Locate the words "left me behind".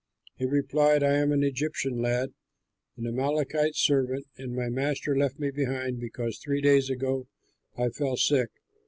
5.15-5.99